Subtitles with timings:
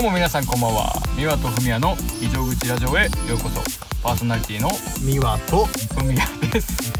[0.00, 0.92] うも皆さんこんばんは。
[1.14, 3.60] 三輪とふみやの非常口ラジオへようこそ。
[4.02, 4.70] パーソナリティの
[5.02, 6.90] ミワとふみやです。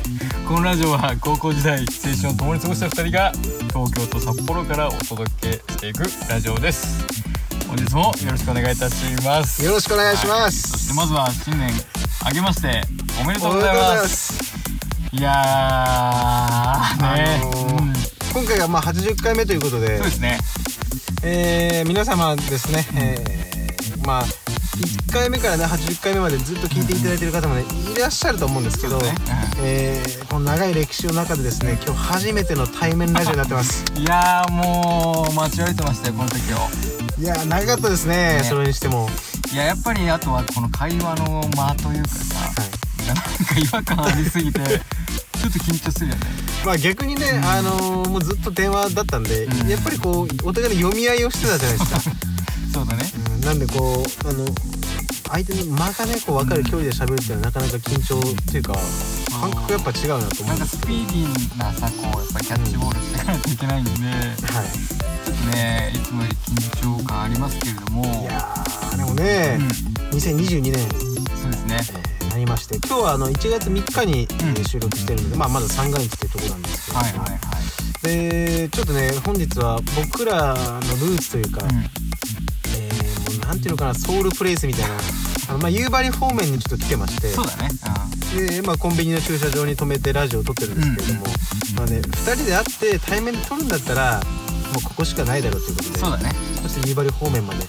[0.47, 3.33] このラジオは高校時代青春を共に過ごした2人が
[3.69, 7.07] 東京と札幌からお届けしていくラジオです。
[7.69, 8.95] 本日もよろしくお願いいたし
[9.25, 9.65] ます。
[9.65, 10.53] よろしくお願いしまはい。
[10.53, 11.73] そしすてまずは新年
[12.27, 12.83] 明けまして
[13.23, 14.45] おめでとうございおめでとうございまます。
[14.45, 14.61] す
[15.13, 17.93] いやーね、あのーうん。
[18.35, 20.39] 今回がまあ80回目ということでそうですね
[21.23, 29.15] えー、皆様ですね、えー、まあ1回目からね80回目までずっと聞いていただいている方もねいらっしゃると思うんですけど、ね。
[29.63, 33.85] えー、この長い歴史の中でですね今日初めての対面ラジオになってます。
[33.95, 36.71] いやーもう待ちわびてましたよこの時を。
[37.19, 38.45] いやー長かったですねね。
[38.45, 39.11] それにしても、
[39.53, 46.21] いややっぱりあとはこの会話の間というかさはい、なんか違和感ありすぎてちょっと緊張するよね。
[46.65, 49.69] まあ逆にね、あのーもうずっと電話だったんで、うん。
[49.69, 52.01] やっぱりこうお互いの読み合いをしてたじゃないですか。
[52.75, 53.11] そうだね。
[53.37, 53.41] うん。
[53.41, 54.45] なんでこうあの
[55.31, 58.75] 相手の間がねこう分かる距離で喋るっていうのはなかなか緊張っていうか
[59.31, 64.69] 感覚がやっぱ違うなと思なかうんんですけどスピーディーなさこうやっぱりキャッチボールしていかないといけないんで、はい。
[65.25, 68.05] ちょっとねいつもより緊張感ありますけれども。
[68.05, 69.59] いやーでもね、
[70.13, 70.89] 2022年、
[71.41, 71.81] そうですね。
[71.89, 74.29] えーなりまして今日はあの1月3日に、
[74.67, 77.39] 収録してるので、まあ、まだ三が日っていうところなんですけど、はいはいはい。
[78.03, 81.71] でちょっとね本日は僕らのルーツというか、うん。
[82.79, 84.97] えーもうなんていうのかなソウルプレイスみたいな
[85.49, 87.29] あの、まあ、夕張方面にちょっと来てまして。
[87.29, 87.71] そうだね。
[88.35, 91.27] で、まあ、コンビニの駐車場に止めてラジオを撮ってるんですけれども、
[91.77, 94.21] まあね、2人で会って対面で撮るんだったら
[94.73, 96.33] もうここしかないだろうということでうんそうだね。
[96.63, 97.65] そして夕張方面まで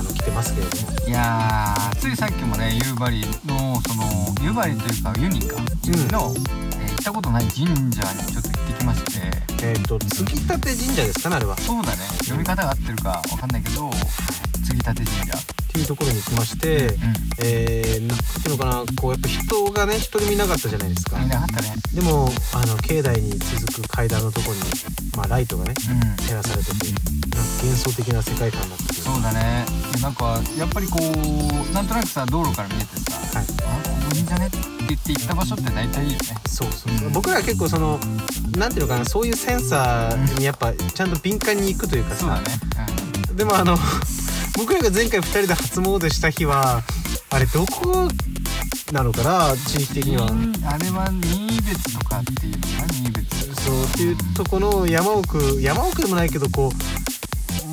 [0.00, 1.06] あの来てますけれども。
[1.06, 7.88] いやーついさっきもね夕張のその夕張というかユニかユニの、えー行ったことない神社に
[8.30, 9.40] ちょっと行ってきまして。
[9.62, 11.54] えっ、と継ぎ立て神社ですかねあれは。
[11.54, 11.96] っそうだね。
[12.24, 13.90] 読み方が合ってるかわかんないけど
[14.64, 15.60] 継ぎ立て神社。
[15.72, 16.90] ていうところに来まして、う
[17.42, 21.18] えー、なんていうのかなこうやっぱ人がね一人もいなかったじゃないですか。
[21.18, 21.74] んいなかったね。
[21.94, 24.62] でもあの境内に続く階段のところに、
[25.16, 26.16] まあ、ライトがねうん。
[26.26, 27.19] 照らされてて
[27.62, 29.64] 幻想的な世界観だったそうだね。
[29.94, 33.46] でなんかやっぱりこうなんとなくさ道路から見えてさ、はい。
[33.46, 34.58] あここいいんじゃねって
[34.88, 36.26] 言って行った場所って大体いいよね。
[36.46, 37.12] そうそうそう、うん。
[37.12, 37.98] 僕らは結構その
[38.56, 42.20] なんていうのかなそういうセンサーにやっぱちゃんと敏感に行くというかさ。
[42.20, 42.48] そうだね、
[43.34, 43.78] でもあの
[44.56, 46.82] 僕らが前回2人で初詣した日は
[47.30, 48.08] あれどこ
[48.92, 50.26] なのかな地域的には。
[50.26, 53.30] うん、あれは新別とかっていうのかな新別。
[53.62, 57.19] そうっていうとこの山奥山奥でもないけどこう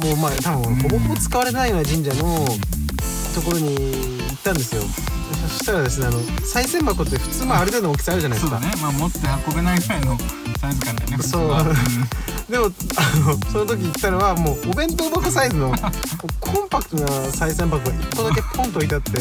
[0.03, 2.45] もうまあ多分ほぼほぼ使われないような神社の
[3.33, 4.81] ところに行ったんですよ。
[5.49, 8.59] そしたらですねあの賽銭箱って普通まあある程度の大きさあるじゃないですか。
[8.59, 8.81] そうだね。
[8.81, 9.19] まあ持って
[9.49, 10.17] 運べないぐらいの
[10.57, 11.49] サイズ感だよねそう。
[11.49, 11.63] は
[12.49, 12.69] でもあ
[13.19, 15.73] のその時行ったのはもうお弁当箱サイズの
[16.39, 19.11] コンパクトな賽銭箱が1個だけポンと置いてあって。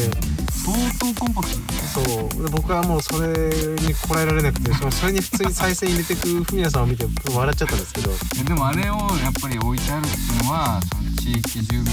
[0.67, 2.43] 相当コンパクトだねそう。
[2.43, 8.11] で僕はもうそれにこらえられなくてそれに普通に再生入れてくフミヤさんを見て笑っちゃったんですけど。
[8.41, 10.79] えでもあれをやっぱり置いてあるっていうのは
[11.27, 11.91] 地域住民の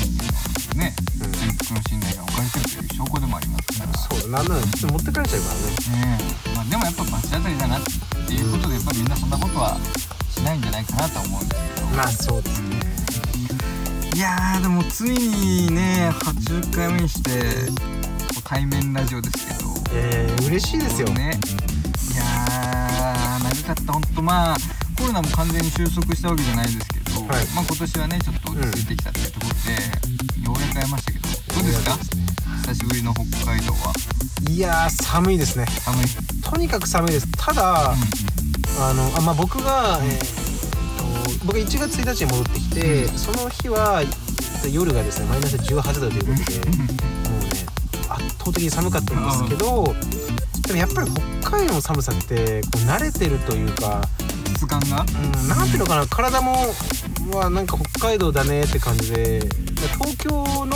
[0.77, 3.99] ねうん全幅の信頼が置かれてるという証拠でもありますから。
[3.99, 5.91] そうなんなら持って帰れちゃうからね。
[5.91, 6.55] ねえ。
[6.55, 9.77] まあ、でもやっぱ罰当たりだなっていうことでやっぱりみんなそんなことは
[10.31, 12.77] しないんじゃないかなとは思うんですけど、まあそうですね。
[14.15, 17.73] いやーでもついにね80回目にして
[18.45, 19.75] 対面ラジオですけど。
[19.97, 21.41] えー、嬉しいですよ、ね。
[22.13, 23.93] いやー長かった。
[23.93, 24.57] ほんとまあ
[25.05, 27.45] コロナも完全に収束したわけじゃないですけど、はい。
[27.55, 31.99] まあ今年はねちょっと落ち着いてきたっていうところで、ようやく会えましたけどどうですか？
[32.73, 33.23] 久しぶりの北
[33.53, 33.93] 海道は。
[34.49, 35.67] いやー寒いですね。
[35.85, 36.07] 寒い、
[36.43, 37.29] とにかく寒いです。
[37.37, 37.95] ただ、う
[38.81, 44.03] あのあまあ僕が、えーっと僕1月1日に戻ってきて、その日は
[44.73, 47.51] 夜がですねマイナス18度ということでもうね
[48.09, 49.95] 圧倒的に寒かったんですけど
[50.67, 51.11] でもやっぱり
[51.43, 54.03] 北海道の寒さってこう慣れてるというか、ん、
[54.65, 55.05] 質感が？
[55.05, 56.53] うん、なんていうのかな体も
[57.37, 59.41] はなんか北海道だねって感じで。
[59.99, 60.75] 東京のうん。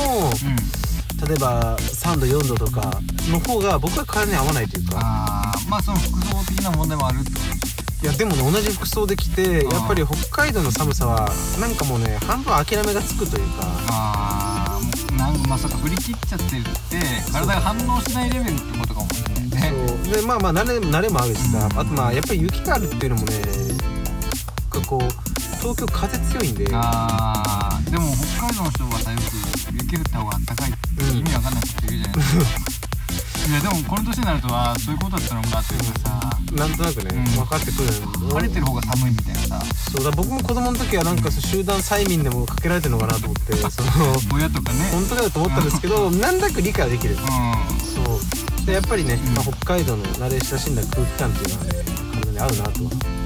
[1.27, 4.99] 例えば3度4度とかの方が僕は体に合わないというか。
[5.01, 11.29] あーまあその服装的な問題もあるっていやでもね同じ服装で着てやっぱり北海道の寒さは
[11.61, 13.63] なんかもうね半分諦めがつくというか。
[13.91, 16.71] あーもうなんまさか振り切っちゃってるって
[17.33, 19.73] 体が反応しないレベルってことかもしれないね。
[19.89, 20.15] そう。
[20.15, 21.59] でまあまあ慣れ慣れもあるしさ。
[21.59, 21.79] うん。
[21.81, 23.33] あとまあやっぱり雪があるっていうのもね
[24.89, 25.01] こう
[25.61, 26.67] 東京風強いんで。
[26.73, 29.23] あーでも北海道の人はさよく
[29.75, 30.71] 雪降った方が暖かい。
[30.71, 31.19] ってうん。
[31.19, 32.89] 意味わかんないこと言うじゃないですか、
[33.49, 36.39] いやでもこの年になるとはそういうことだったのかっていうかさ。
[36.49, 37.25] なんとなくね、うん。
[37.25, 37.93] 分かってくる。
[38.33, 39.63] 晴れてる方が寒いみたいなさ。
[39.93, 43.89] そうだ僕も子供の時はなんかそう集団催眠でもかけられてるのかなと思ってその
[44.33, 44.89] 親とかね。
[44.93, 47.15] 本当だよと思ったんですけどなんだか理解はできる。
[47.15, 48.01] うそ
[48.63, 48.67] う。
[48.67, 49.35] でやっぱりね、うん。
[49.35, 51.73] まあ、北海道の慣れ親しんだ空気感っていうのはね
[52.25, 53.18] 体に合うなとは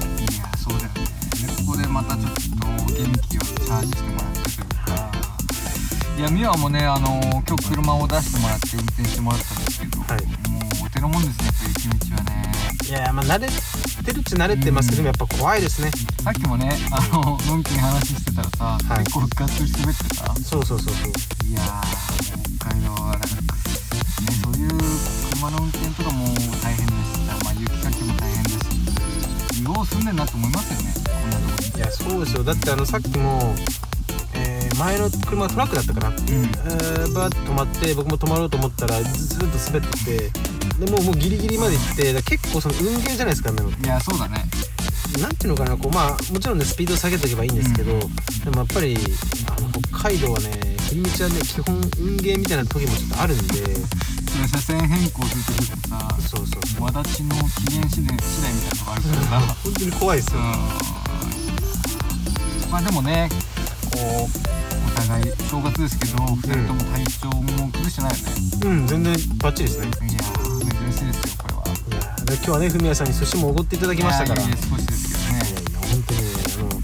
[1.92, 5.12] またちょっと元気をチャージしてもらったというか
[6.16, 10.24] いや美和もねあの今日車を出してもらって運転してもらったんですけど、はい。
[10.48, 12.52] もうお手のもんですねやっぱ雪道はね。
[12.82, 15.90] いやまあ慣れてるっちゃ慣れてますけど、うんやっぱ怖いですね。
[16.24, 19.04] さっきもねあののんきに話してたらさ、はい。
[19.04, 21.12] 結構ガッツリ滑ってさそうそうそうそう。
[21.48, 23.32] いやー北海道はなんかね。
[24.42, 24.68] そういう
[25.34, 26.24] 車の運転とかも
[26.62, 28.54] 大変だしさ、まあ、雪かきも大変だし
[29.64, 30.94] よう住んでんなと思いますよね。
[30.94, 32.44] こんなとこやそうですよ。
[32.44, 33.54] だってあのさっきも、
[34.34, 36.14] えー前の車トラックだったかな、うん。
[36.16, 40.30] えー、バーッと止まって僕も止まろうと思ったらずずっと滑ってきて
[40.84, 43.70] でもうもうギリギリまで行ってだから結構その運ゲーじゃないですかあんなの。
[43.70, 44.44] いやそうだね。
[45.20, 48.00] なんていうのかなこうまあもちろんねスピード下げておけばいいんですけど、うん。
[48.00, 48.96] でもやっぱり
[49.56, 50.50] あの北海道はね
[50.88, 53.54] 切り道はね基本運ゲーみたいな時もちょっとあるんで。
[54.32, 56.84] それ車線変更する時もさそうそうそう。
[56.84, 61.01] わだちの期限次第次第みたいなとこあるからさ 本当に怖いですよ、うん
[62.72, 63.28] まあでもね
[63.92, 64.30] こう
[64.88, 68.32] お互い正月ですけど2人とも体調も崩してないよね、
[68.64, 68.86] うん。
[68.86, 69.86] 全然バッチリですね。
[69.86, 71.62] いやー珍しいですよこれは。
[71.66, 74.40] いやーで今日はねふみやさんに寿司もおごっていただきましたから。
[74.40, 75.36] いやいや少しですけどね。
[75.36, 76.80] いやいや本当にねあの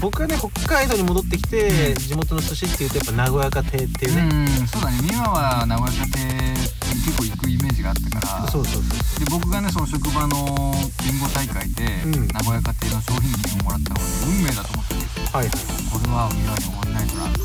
[0.00, 5.02] 僕がね北海道に戻ってきて、地元の寿司っていうとやっぱ名古屋家庭っていうね、うんそうだね。
[5.02, 6.56] 美和は名古屋家庭に
[7.02, 8.48] 結構行くイメージがあったから。
[8.48, 10.72] そうそうそうで僕がねその職場の
[11.02, 12.28] ビンゴ大会で、うん。
[12.28, 14.94] 名古屋家庭の商品券をもらったのがね運命だと思った。
[14.94, 14.99] んですよ
[15.32, 15.46] はい。
[15.46, 15.50] はい
[15.90, 17.40] これは美和におごんないとなと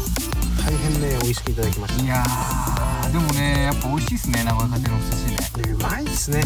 [0.64, 2.04] 大変ね美味しくいただきました。
[2.04, 5.64] いやーでもねやっぱ美味しいっすね名古屋家庭の寿司ね。
[5.64, 6.42] でうまいですね。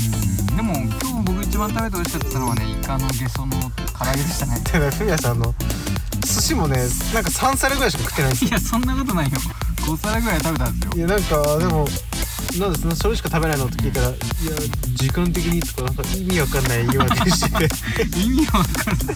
[0.52, 0.56] うん。
[0.58, 3.56] でも今日僕一番食べて美味しかったのはねイカのゲソの
[3.98, 4.62] 唐揚げでしたね。
[4.64, 5.54] ただふみやさんの。
[6.22, 6.78] 寿司もね
[7.14, 8.50] なんか3皿ぐらいしか食ってないんですよ。
[8.50, 9.38] いやそんなことないよ。
[9.82, 10.94] 5皿ぐらい食べたんですよ。
[10.96, 11.88] いやなんかでも
[12.60, 13.66] なんですねそれしか食べないの？
[13.66, 14.16] って聞いたら「いや
[14.96, 17.70] 時間的に」とかなんか意味わかんない言い訳して。
[18.20, 19.16] 意味わかんない。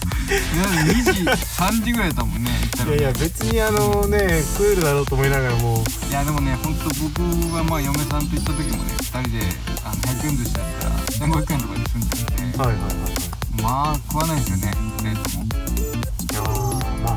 [0.84, 2.50] いや2時3時ぐらいだもんね
[2.86, 5.84] いやいや別にあのね食えるだろうと思いながらも。
[6.08, 6.84] いやでもね本当
[7.22, 9.40] 僕はまあ嫁さんと行った時もね2人で
[9.84, 10.96] あの100円寿司だったら
[11.28, 12.84] 1500円とかで済んじゃって、はいはいはい。
[12.84, 15.44] はいまあ食わないですよね2人とも。
[15.44, 17.16] いやーまあ、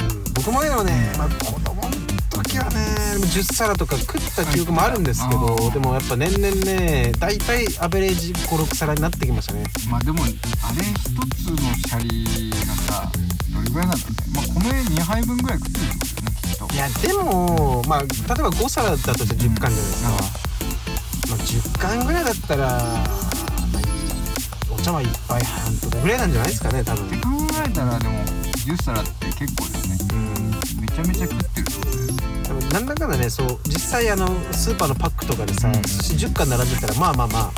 [0.00, 1.28] うん、僕もでもね、まあ、
[2.32, 5.72] 時はねでも10皿とか食った記憶もあるんですけあどー。
[5.72, 9.64] でもやっぱ年々ね大体アベレージ56皿になってきましたね。
[9.90, 10.40] まあでもあれ一
[11.36, 13.10] つのシャリがさ
[13.52, 16.74] どれぐらいなんだろうねまあ米2杯分ぐらい食ってるってことだよねきっと。
[16.74, 20.08] いやでもまあ例えば5皿だとして10貫じゃないですか、
[21.28, 23.06] まあ、10貫ぐらいだったら、まあ、
[24.72, 27.06] お茶碗1杯半とかぐらいなんじゃないですかね多分。
[27.06, 27.22] って考
[27.66, 35.82] えたらでも10皿って結構ですねうんめちゃめちゃ食ってるってことだよねなんだかんだねそう実際あのスーパーのパックとかでさ、うん。
[35.82, 37.50] 寿司10貫並んでたらまあまあまあ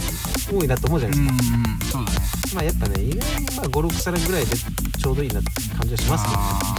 [0.50, 2.18] 多いなと思うじゃないですか、うんうんそうだね。
[2.54, 6.42] まあやっぱね意外にまあ56皿ぐらいでちょうどいいなって感じはしますけどね。
[6.42, 6.74] あ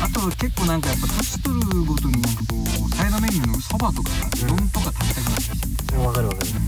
[0.00, 0.04] ー。
[0.04, 4.56] あと結構なんかやっぱ年取るごとになんかこうサイドメニューのそばとかさうん。
[4.56, 5.94] 丼とか食べたくなってきて。
[5.94, 6.50] さわかるわかる。
[6.50, 6.64] うん。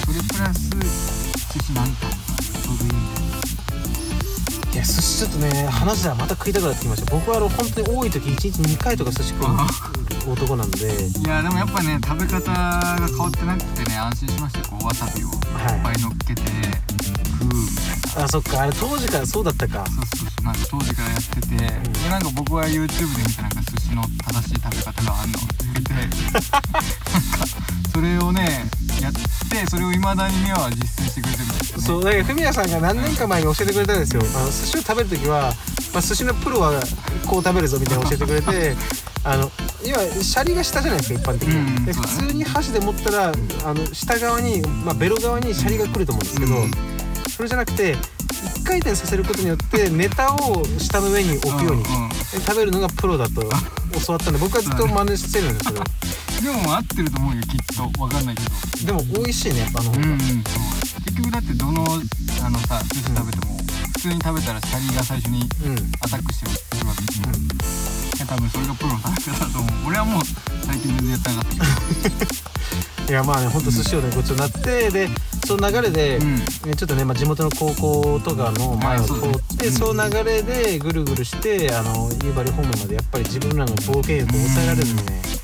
[0.00, 3.27] それプラス寿司何貫とかちょうどいいんだよね
[4.72, 7.10] いや寿司ちょっとね話したらまた食いたくなってきました。
[7.14, 9.44] 僕はあの本当に多い時1日2回とか寿司食
[10.28, 10.78] う男なんで。
[10.86, 14.66] いやでもやっぱね食べ方が変わってなくてね安心しましたよ。
[14.70, 15.30] こうわさびをい。
[15.30, 17.46] っはいぱい乗っけて食う。
[17.48, 17.66] み
[18.12, 19.84] たいなあそっかあれ当時からそうだったか。
[19.86, 20.44] そうそうそう。
[20.44, 25.92] なんか当時からやってて、でなんか僕は YouTube で見てなんか寿司の正しい食べ方があんのって言って。
[25.98, 27.46] なんか
[27.92, 28.66] それをね
[29.02, 31.84] やってそれをいまだにミワは実践してくれてるんですよね。
[31.84, 34.22] そうだからフミヤさんが何年か前に教えてくれたんですよ。
[34.36, 35.52] あの寿司を食べる時は、
[35.92, 36.72] まあ、寿司のプロは
[37.26, 38.76] こう食べるぞみたいなの教えてくれて
[39.24, 39.50] あの
[39.84, 43.32] 要はシャリが下じゃないですか一般的に、でうんそうだね普通に箸で持ったら
[43.64, 46.70] あの下側に、まあ、ベロ側にシャリが来ると思うんですけど、うん
[47.28, 47.94] それじゃなくて
[48.56, 53.40] 一回転させることによってネタを下の上に置くように、うんうんで食べるのがプロだと
[54.06, 55.84] 教わったんで僕はずっと真似してるんですけど
[56.42, 58.42] でも合ってると思うよきっとわかんないけ
[58.84, 63.58] どでも美味しいねやっぱあの、うんうんそう結局だってどのあのさ寿司食べても
[63.96, 70.22] 普通に食べたらシャリが最初にうんアタックしてくるわけですよ、いや多分それがプロの食べ方だと思う俺はもう
[70.62, 71.44] 最近全然やってなかっ
[73.06, 75.08] たいやまあねほんと寿司をねごちそうになってで
[75.46, 76.44] その流れで、うんね
[76.76, 85.37] ちょっとね、まあ、地元の高校とかの前を通あそうってその流れでぐるぐるしてあの夕張方面までやっぱり自分らの冒険欲を抑えられずにね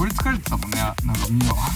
[0.00, 1.68] 取りつかれてたもんねなんかみんなは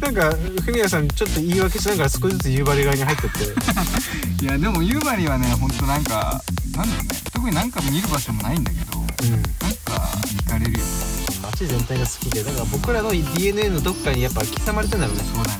[0.00, 0.32] なんか
[0.64, 3.38] フミヤさんちょっと言い訳しながら少しずつ夕張側に入ってって。
[4.44, 6.42] いやでも夕張はねほんとなんか
[6.76, 7.20] なんだろうね。
[7.32, 9.30] 特になんか見る場所もないんだけどうん。
[9.30, 10.84] なんか惹かれるよね。
[11.42, 15.22] 街全体が好きでだから僕らの DNA のどっかにやっぱ刻まれてんだろうね。
[15.32, 15.58] そうだね。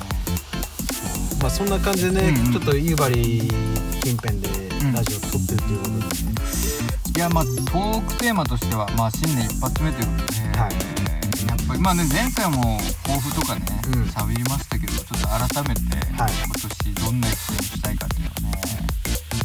[1.40, 2.52] まあそんな感じでね、うんうん。
[2.52, 3.48] ちょっと夕張
[4.02, 4.48] 近辺で
[4.84, 6.33] んラジオ撮ってるということで、
[7.16, 10.72] いやまあトークテーマとしてはまあ新年一発目ということで、はい。
[11.48, 13.62] やっぱりまあね前回も抱負とかね
[13.94, 14.02] うん。
[14.04, 15.80] 喋、りましたけどちょっと改めて、
[16.16, 16.32] はい。
[16.44, 18.60] 今年どんな一年にしたいかっていうのをね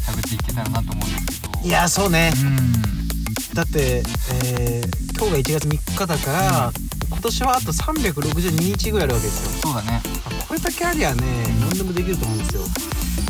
[0.02, 1.60] 喋っていけたらなと思うんですけど。
[1.62, 2.32] いやそうね。
[2.34, 3.54] うん。
[3.54, 4.02] だって、
[4.44, 6.72] えー今日が1月3日だから、
[7.10, 9.70] 今年はあと362日ぐらいあるわけですよ。
[9.70, 10.00] そうだね。
[10.24, 11.22] あこれだけありゃね
[11.60, 12.62] 何でもできると思うんですよ。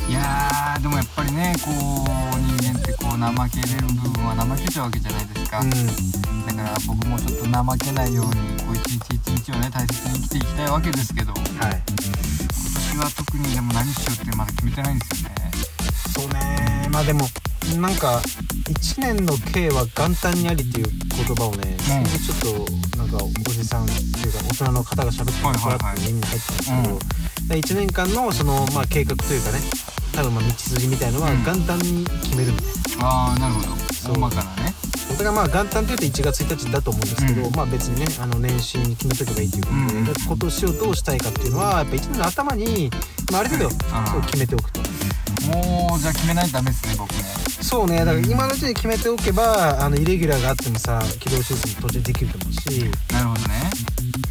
[0.09, 1.75] いやーでもやっぱりねこう
[2.39, 5.71] 人間ってこう怠けれる部分は怠けちゃうわけじゃないですか、うん。
[5.71, 8.33] だから僕もちょっと怠けないように
[8.67, 11.33] こう一日一日をね大切に生きていきたいわけですけど。
[11.33, 11.83] 今はい。
[12.91, 15.35] 年は特にでも何しようってまだ決めてないんですよね。
[16.15, 16.89] そうね。
[16.91, 17.29] まあでも
[17.79, 18.21] なんか
[18.67, 22.05] 1年の計は元旦にありっていう言葉をね、うん。
[22.05, 26.99] ちょっとなんかおじさんっていうか大人の方が喋ってもらって耳に入ったんですけど、うん
[27.51, 29.59] で1年間のその、まあ、計画というかね
[30.15, 31.43] 多分まあ道筋みたいのはうん。
[31.45, 33.69] 元旦に決めるみたいな、ああなるほど。
[33.93, 34.15] そう。
[34.15, 34.75] 大まかなね。
[35.11, 37.55] だからまあ元旦というと1月1日だと思うんですけど、うん。
[37.55, 42.91] まあ別にねあの年始に決めとけばいいということで,、うんで今年をどうしたいかっていうのはやっぱ1年の頭に、
[43.33, 44.13] まあ、ある程度あー。
[44.13, 44.81] そう決めておくと。
[45.47, 47.17] もうじゃあ決めないとダメですね僕ね。
[47.63, 47.99] そうね。
[47.99, 52.91] だから今のうちに決めておけばあのイレギュラーがあってもさ軌道修正も途中できると思うし。
[53.13, 53.71] なるほどね。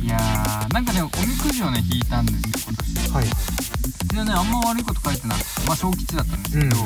[0.02, 3.12] いやーなんかねおみくじをね引いたんですよ今年。
[3.12, 3.24] はい。
[3.26, 3.60] はい
[4.10, 6.80] でねあんま悪いこと書いてなくてまあ小吉だったんですけど、う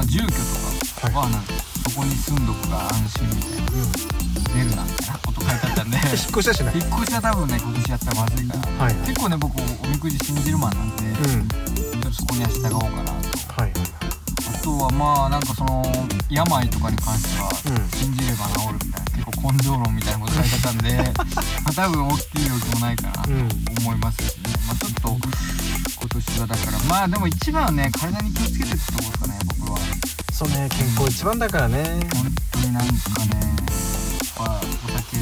[0.00, 1.52] まあ、住居とかはなんか、
[1.84, 3.68] そこに住んどくが安心みたいな。
[3.68, 3.92] うん。
[4.48, 5.96] 出るなみたいなこと書いてあったんで。
[6.00, 8.84] 引っ越しだしな引っ越しは多分ね今年やったらまずいから。
[8.84, 8.94] はい。
[9.04, 11.48] 結構ね僕おみくじ信じるマンなんで、うん。
[11.48, 13.60] ちょっとそこには従おうかなと。
[13.60, 13.72] はい。
[13.76, 15.84] あとはまあなんかその
[16.30, 17.90] 病とかに関してはうん。
[17.98, 21.12] 信じれば治るみたいな結構根性論みたいなこと書いてあったんで
[21.64, 23.48] まあ多分大きい病気もないかなとうん。
[23.80, 25.18] 思いますしね、まあちょっと
[26.00, 29.38] 今年はだからまあでも一番はね体に気をつけてってとこですかね
[30.40, 31.84] そうね健康一番だからね。
[31.84, 32.96] 本当になんかね
[33.44, 33.52] や
[34.24, 35.18] っぱお酒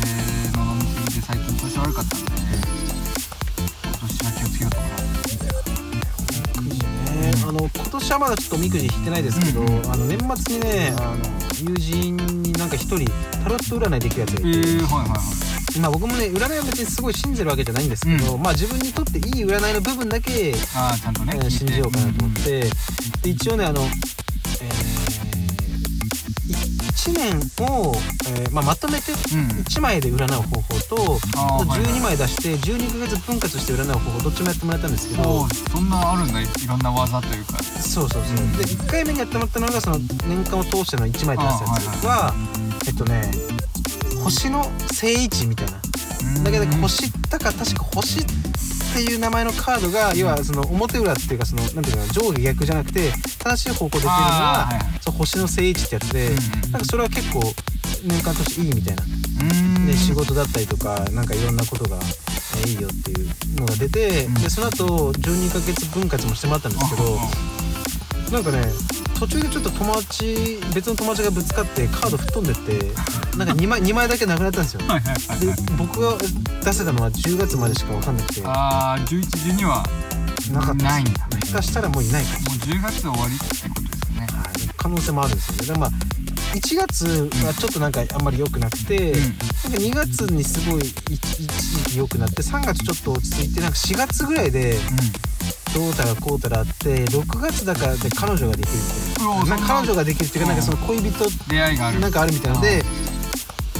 [0.56, 2.30] の飲みすぎて最近調子悪かったんで
[3.82, 5.32] 今年は気をつけようと思います
[6.52, 6.86] くじね
[7.48, 11.16] あの今年はまだちょっとおみくじ引いてないですけど、うんうんあの年末にねあの
[11.68, 13.10] 友人になんか一人
[13.42, 21.50] タロット占いできるやつがいて、えー、はいはいはいまあ僕もね占いは別にすごい信じるわけじゃないんですけど、まあ自分にとっていい占いの部分だけああちゃんとねえー聞いて。
[21.50, 22.60] 信じようかなと思って、
[23.22, 23.82] で一応ねあの、
[27.18, 27.94] 1年を、
[28.30, 29.18] えーまあ、まとめてうん。
[29.66, 31.90] 1枚で占う方法と、あとあーはいはい。
[31.90, 37.62] 12枚出して12ヶ月分割して占う方法どっちもやってもらったんですけどそんなあるんだいろんな技というか。
[37.62, 38.52] そうそうそう、うん。
[38.56, 42.34] で1回目にやってもらったのがその年間を通しての1枚出すやつは
[42.86, 43.30] えっとね
[44.22, 45.80] 星の正位置みたいな。
[46.44, 48.20] だけど星だから確か星
[48.90, 55.00] っていう名前のカードが要はその表裏っていうかそのなんていうかな上下逆じゃなくて正しい方向で出てるのあーははいはい。
[55.00, 56.30] そう星の正位置ってやつで
[56.72, 57.40] なんかそれは結構
[58.04, 59.02] 年間としていいみたいな。
[59.04, 59.06] う
[59.82, 59.86] ん。
[59.86, 64.34] で仕事だったりとかなんかいろんなことが、えーいいよっていうのが出て、うん。
[64.34, 67.18] でその後12ヶ月分割もしてもらったんですけど
[68.32, 68.66] なんかね
[69.18, 74.80] 途中でちょっと友達別の友達がぶつかってカード吹っ飛んでってなんか2枚 ,2 枚だけなくなったんですよ。
[74.86, 75.56] はいはいはいではい。
[75.76, 76.16] 僕が
[76.64, 78.40] 出せたのは10月までしか分かんなくて。
[78.42, 80.84] なああ11時にはかったです。
[80.84, 81.28] ないんだ。
[81.46, 84.20] 下手したらもういないかももう10月終わりってことですかね。
[84.20, 84.68] はい。
[84.76, 85.54] 可能性もあるんですよ。
[85.56, 85.90] ねでまあ
[86.54, 89.20] 1月はちょっとなんかあんまり良くなくて、うん
[89.68, 91.46] なんか2月にすごい一一
[91.84, 94.78] 時期良くなって3月ちょっと落ち着いてなんか4月ぐらいで
[95.74, 99.48] どうたらこうたらあって6月だからで彼女ができるみたいう。
[99.48, 102.00] ななんか彼女ができるっていうかなんかその恋人出会いがある。
[102.00, 102.82] なんかあるみたいなので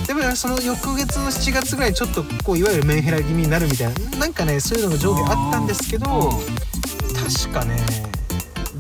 [0.07, 7.77] でもその翌月の7月ぐらいにちょっとこういわゆるメンヘラ気味になるみたいななんかねそういうのが上下あったんですけど確かね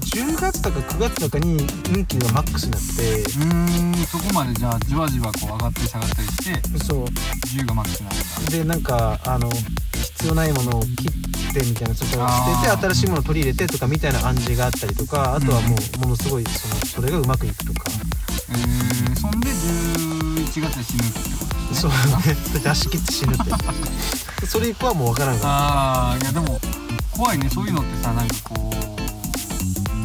[0.00, 1.58] 10月とか9月とかに
[1.94, 7.04] 運気がマックスになってうーんそこまでじゃあじわじわこう上がったり下がったりしてそう。
[7.04, 10.92] 10がマックスになるんだでなんかあの必要ないものを切っ
[11.60, 12.10] てみたいなそこ
[12.62, 17.90] て新しいものを取り入れてとかみたいな暗示があったりとかあとはもうものすごいそのそれがうまくいくとか。
[18.50, 21.96] えー、そんで11月で死ぬってことですそうね。
[22.32, 23.36] ね出し切って死ぬっ
[24.40, 24.46] て。
[24.46, 26.60] それ以降はもう分からんからああいやでも
[27.10, 27.50] 怖いね。
[27.50, 28.74] そういうのってさなんかこ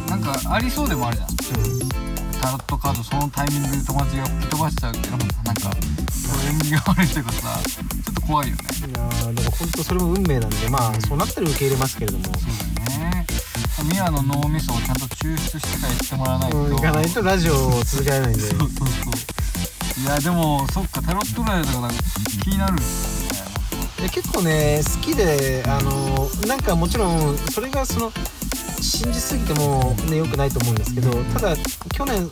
[0.06, 1.28] うなんかありそうでもあるじゃん。
[1.30, 1.88] うん。
[2.40, 5.70] タロットカードそのタイミングで友達が吹き飛ばしちゃうっていうのもなんか
[6.46, 8.62] 縁起が悪いというかさちょっと怖いよね。
[8.78, 12.24] いやーだから本当それも運命なんでまあそうなったら受け入れますけれども。
[12.24, 13.26] そうだね。
[13.92, 18.42] ミワの脳みそをちゃんと抽出してから言ってもらわないと、うん行かないとラジオを続けられないんで。
[18.42, 20.04] そうそうそう。
[20.04, 22.02] いやでもそっかタロットライダーとかなんか
[22.42, 28.12] 気になるんですよ結構ね好きであのなんかもちろんそれがその
[28.84, 31.56] 信じすぎてもね良くないと思うんですけどただ
[31.92, 32.30] 去年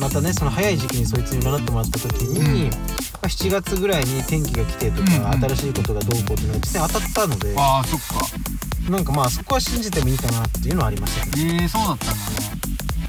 [0.00, 2.70] またねその早い時期にそいつに占ってもらった時に、うん。
[2.70, 5.44] まあ、7月ぐらいに天気が来てとか、うんうん。
[5.44, 8.90] 新しいことがどうこうっていうのが実際当たったのでああそっか。
[8.90, 12.20] なんかまあそこは信じてもいいかなっていうのはありましたけどええそうだったんだね。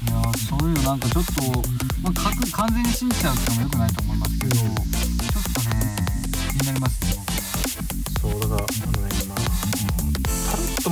[0.06, 1.32] いやーそういうのなんかちょっと、
[2.02, 4.74] まあ、かく完全に信じちゃうってのもよくないと思いますけど、うん。
[4.74, 4.82] ちょ
[5.40, 5.96] っとね
[6.50, 7.22] 気になりますね
[8.20, 9.11] そうだからあのね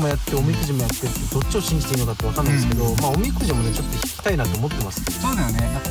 [0.00, 3.00] もやっておみくじもやってってどっちを信じていいのかって分かんないですけど、うん。
[3.00, 5.04] まあおみくじもねちょっと引きたいなと思ってます。
[5.20, 5.60] そうだよね。
[5.60, 5.90] だって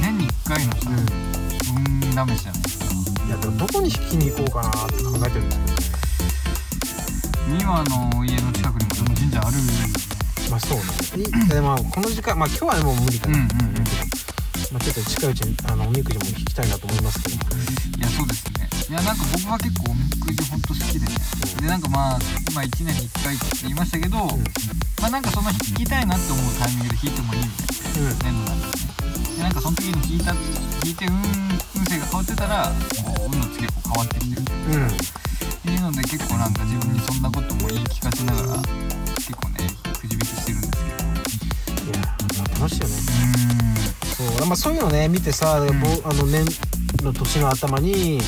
[0.00, 1.30] 年に1回のさ、うん。
[2.10, 2.84] 運試しじゃないですか
[3.26, 5.96] いやでもどこに引きに行こうかなって考えてるんですけ
[7.38, 9.56] どね美和の家の近くにもその神社ある。
[9.56, 9.72] よね
[10.50, 11.24] まあそうね。
[11.24, 13.84] いでまあこの時間まあ今日はねもう無理かな、うんうんうん。
[14.72, 17.36] まあちょっと近いうちにあのおみくじも引きたいなと思いますけど。
[17.36, 17.42] も
[17.98, 18.68] いやそうですね。
[18.90, 21.06] いやなんか僕は結構おみくじほんと好きでね
[21.60, 22.18] でなんかまあ
[22.50, 24.16] 今1年に1回って言いましたけど、
[25.00, 29.36] まあなんかその引きたいなって思うタイミングで引いてもいいみたいな年度なんですね。
[29.36, 30.32] でなんかその時に引いた
[30.84, 31.20] 引いて運
[31.76, 32.72] 運勢が変わってたら
[33.04, 34.42] こう運のつけ変わってきてる。
[34.68, 34.90] うん、うん、っ
[35.60, 38.62] ていうので結構なんか自分にそんなことも言い聞かせながら
[39.20, 39.68] 結構ね
[40.00, 41.10] くじ引きしてるんですけど。
[41.90, 42.00] いや
[42.40, 42.94] まあ楽しいよね。
[42.96, 44.46] うそう。
[44.46, 46.46] まあそういうのね見てさ、んぼあの年
[47.04, 48.20] の年の頭に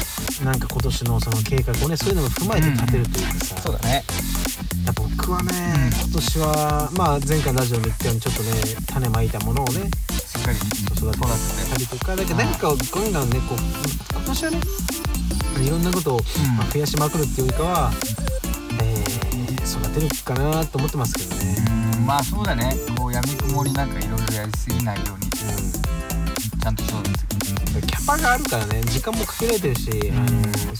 [0.45, 4.05] なんか今年のその計画をねそういうのも踏まえて立てるというかさ、そうだね。
[4.83, 6.11] いや僕はね、うん。
[6.11, 8.51] 今年はまあ前回ラジオで言ったようにちょっとね
[8.87, 10.59] 種まいたものをねしっかり。
[11.03, 13.59] 育てたりとかだけど何かをガンガンねこう
[14.15, 14.61] 今年はね
[15.65, 16.57] いろんなことを、うん。
[16.57, 17.93] まあ、増やしまくるっていうよりかは、
[18.83, 19.33] えー
[19.63, 21.57] 育てるかなと思ってますけどね、
[21.97, 22.75] うんまあそうだね。
[22.99, 25.32] こうやみくもになんかいろいろやりすぎないように
[26.63, 30.29] ちゃんと育てていくうん、キャパがあるからね時間もかけられてるし、あの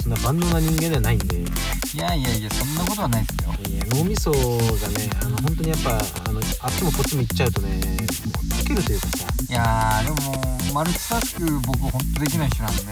[0.01, 1.37] そんな万能な人間ではないんで。
[1.39, 3.53] いいやいやいやそんなことはないですよ。
[3.79, 7.85] や脳みそがねあの本当にやっぱあのあっちもこっちも行っちゃうとねもう
[8.63, 9.27] 溶けるというかさ。
[9.49, 12.83] いやーでもマルチタスク僕ほんとできない人なんで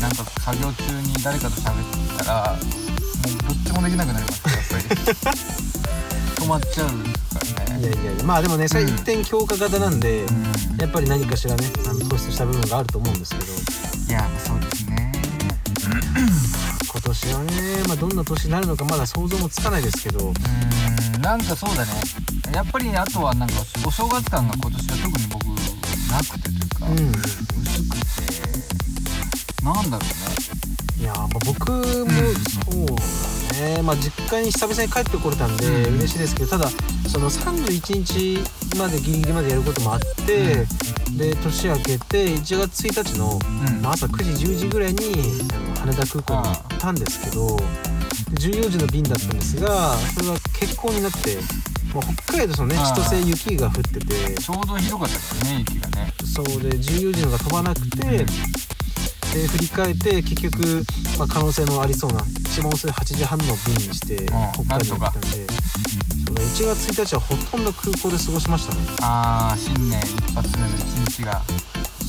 [0.00, 5.68] なんか作業中に誰かと喋ってたらもうどっちもできなくなりますよやっぱり
[6.38, 7.80] 止まっちゃうからね。
[7.80, 10.44] いやいやいやまあでもねそ一点強化型なんで、うん。
[10.78, 13.44] やっぱり何かしらねあの突出した部分があると思うんですけど。
[14.08, 15.12] いやそうですね。
[16.90, 17.52] 今年はね、
[17.86, 20.28] まあ、どんな年になるのかまだ想像もつかないですけど。
[20.28, 20.34] うん
[21.20, 21.90] なんかそうだね。
[22.54, 23.54] やっぱりあとはなんか
[23.86, 25.44] お正月感が今年は特に僕
[26.10, 26.94] なくてというか、うん。
[27.10, 27.42] 薄
[27.82, 29.64] くて。
[29.64, 30.14] なんだろうね。
[31.00, 33.02] いやまあ僕もそうだ
[33.58, 35.96] ね、まあ、実家に久々に帰ってこれたんでうん。
[35.96, 36.68] 嬉しいですけどただ
[37.08, 40.66] その31日までギリギリまでやることもあって、
[41.16, 43.82] で年明けて1月1日の、うん。
[43.82, 45.14] まあ、朝9時10時ぐらいに
[45.80, 47.56] 羽田空港に行ったんですけど
[48.40, 51.36] 14時の便だったんですがそれが欠航になって、
[51.94, 54.34] まあ、北海道そのね千歳雪が降ってて。
[54.34, 56.12] ちょうど広かったからね雪がね。
[56.24, 58.24] そうで14時のが飛ばなくて、
[59.32, 60.84] で振り返って結局、
[61.18, 68.80] まあ、可能性のありそうな一番遅い8時半の便にしてん北海道に行ったんでそうだ1月1日はほとんど空港で過ごしましたね。
[69.00, 71.42] ああ新年一発目の一日が。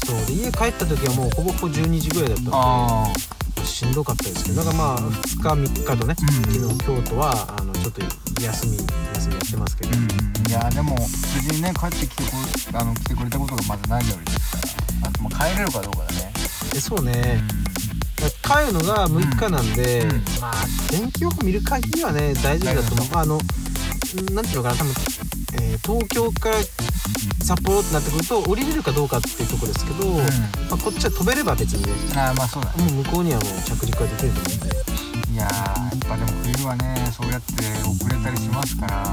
[0.05, 3.07] そうで家帰った時はもうほぼほぼ12時ぐらいだったのあ
[3.55, 6.53] でしんどかったですけどだからまあ2日3日とね、うん。
[6.53, 8.77] 昨日京都はあのちょっと休み
[9.13, 10.07] 休みやってますけど、うん
[10.49, 12.29] いやでも無事にね帰ってきてこ
[12.73, 14.57] あの来てくれたことがまず何よりですか
[15.03, 15.09] ら。
[15.09, 16.28] あとまあ帰れるかどうかだね
[16.73, 17.41] でそうね、
[18.43, 20.23] 帰るのが6日なんで、うん。
[20.41, 20.53] まあ
[20.89, 23.07] 天気予報見る限りはね大丈夫だと思う。
[23.13, 23.39] あの
[24.33, 24.93] なんていうのかな多分、
[25.61, 26.55] えー東京から
[27.45, 30.17] 札幌ってなってくると降りれるかどうかっていうところですけど、うん。
[30.17, 30.23] ま
[30.71, 32.83] あ、こっちは飛べれば別にねああまあそうだね。
[32.91, 37.53] もう向こうにはもう着陸はできると思うんでいやーやっぱでも冬はねそうやって
[37.87, 39.03] 遅れたりしますから。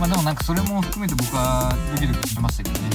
[0.00, 2.90] まあでもなんかそれも含めて僕はドキドキしてましたけどね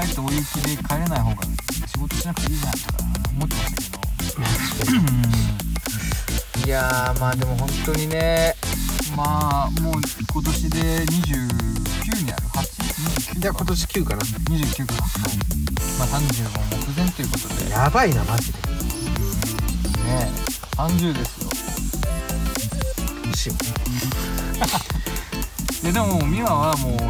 [0.00, 1.42] 帰って大雪で帰れない方が
[1.86, 3.04] 仕事しなくていいじゃんとか
[3.36, 3.98] 思ってました
[4.78, 4.92] け
[6.62, 6.66] ど。
[6.66, 8.54] いやーまあでも本当にね。
[9.14, 9.94] まあもう
[10.32, 11.10] 今年で29
[12.16, 12.42] になる。
[12.48, 14.22] 8?29 じゃあ今年9かな。
[14.22, 14.94] 29か、
[15.98, 16.50] まあ30も
[16.86, 17.70] 目前ということで。
[17.70, 18.58] やばいなマジで。
[18.68, 18.78] うん
[20.06, 20.40] ねえ。
[20.80, 21.50] 30ですよ。
[23.24, 23.54] ど うしよ
[25.82, 27.09] で でも美和はも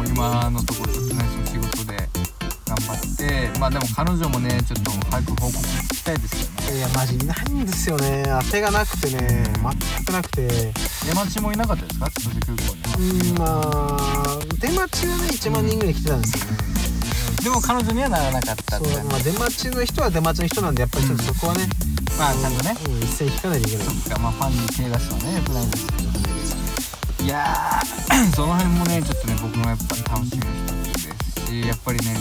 [3.61, 6.77] まあでも彼女もねちょっと早く報告聞きたいですよね。
[6.79, 8.23] いやマジいないんですよね。
[8.43, 10.47] 当てがなくてね全くなくて。
[11.05, 12.09] 出待ちもいなかったですか？
[12.09, 12.97] 千歳空港には。
[12.97, 13.01] う
[13.35, 13.45] んま
[14.33, 16.57] あ出待ちはね1万人ぐらい来てたんですよね、
[17.43, 21.67] でも彼女にはならなかったそうまあ出待ちの人は出待ちの人なんでやっぱりちょっとそこはね、
[22.17, 22.75] まあちゃんとね。
[22.83, 23.85] うん、一線引かないといけない。
[23.85, 30.70] そっかまあファンに手出すのはねよくないですけどいやー その辺もねちょっとね僕もやっぱ楽しみです
[31.51, 32.15] しやっぱりね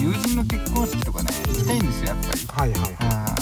[0.00, 2.72] 友人の結婚式とかね行きたいんですよやっぱり。
[2.72, 3.32] はいはい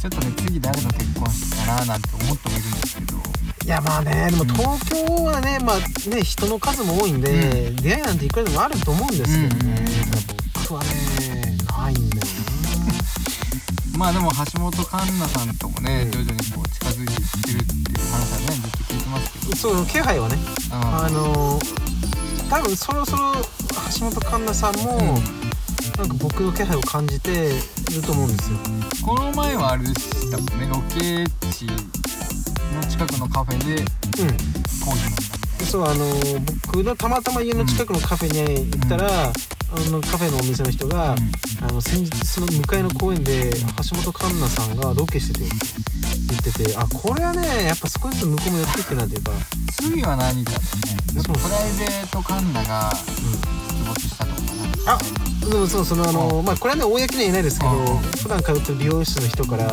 [0.00, 3.16] ちょっとね次誰の結婚式かななんて思ってもいるんですけど。
[3.62, 9.84] いやまあねでも東京はねまあね人の数も多いんで、出会いなんていくらでもあると思うんですけどね、うんうんうん
[10.70, 12.26] 僕はねないんだよ
[13.98, 16.10] まあでも橋本環奈さんともね、うん。
[16.12, 19.50] 徐々にこう近づいていってるっていう話はねずっと聞いてますけど。
[19.50, 20.38] なそう気配はね。
[20.70, 21.60] ああの
[22.50, 23.32] 多分そろそろ
[23.96, 25.20] 橋本環奈さんも、
[25.96, 27.50] なんか僕の気配を感じて
[27.94, 28.58] ると思うんですよ。
[29.06, 31.66] この前はあれでしたもんねロケ地
[32.74, 33.86] の近くのカフェでうん。
[34.80, 36.04] コーヒー飲んだみたいそうあの
[36.64, 39.30] 僕のたまたま家の近くのカフェに行ったら、あ
[39.90, 41.14] のカフェのお店の人が、
[41.60, 43.52] な、あの先日その向かいの公園で
[43.88, 45.44] 橋本環奈さんがロケしてて
[46.30, 49.30] 言っててあこれはねやっぱ少しずつ向こうもやっていってるなっていうか、
[49.72, 50.62] 次は何かでね。
[51.16, 54.40] やっぱプライベートカンナが出没したとか
[54.86, 54.94] な。
[54.94, 54.98] あ
[55.50, 57.98] でもそうそのあのまあこれはね公には言えないですけどうん。
[57.98, 59.68] 普段通ってる美容室の人から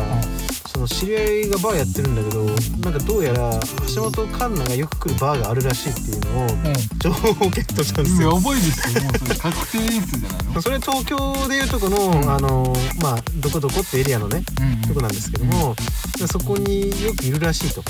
[0.67, 3.59] その知り合いがバーやってるんだけどなんかどうやら
[3.95, 8.33] 橋本環奈がよく来るバーがあるらしいっていうのをうん、情報をゲットしたんですよ。
[8.35, 9.03] やばいですよ。
[9.03, 12.29] もうそれ確定演出じゃないのそれ東京でいうとこの、ん。
[12.29, 14.43] あのまあどこどこってエリアのね
[14.87, 15.81] とこなんですけども、で
[16.25, 17.83] そこによくいるらしいと。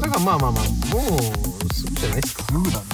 [0.00, 2.44] だからまあまあまあもうすぐじゃないですか。
[2.44, 2.84] すぐだね。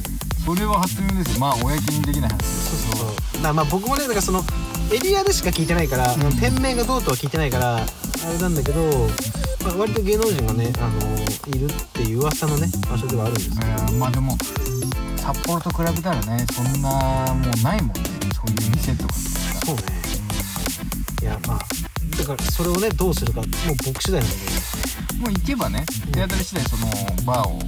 [0.00, 0.16] うん
[0.46, 1.34] それは初耳です。
[1.34, 2.98] よまあ公にできない話ですけど。
[2.98, 4.44] そうそうだまあ僕もねだからその
[4.92, 8.80] エリアでしか聞いてないから、うん店名がどうとは聞いてないからあれなんだけど、
[9.64, 11.16] まあ、割と芸能人がね、あの
[11.52, 14.36] いるっていう噂のね場所ではあるんですけど、えーまあでも
[15.16, 18.02] 札幌と比べたらねそんなもうないもんね。
[18.32, 19.14] そういう店とか。
[19.66, 19.82] そうね。
[21.22, 21.58] いやまあ
[22.18, 23.48] だからそれをねどうするかもう
[23.84, 24.36] 僕次第なんで
[25.14, 26.86] うんもう行けばね手当たり次第その
[27.24, 27.58] バーを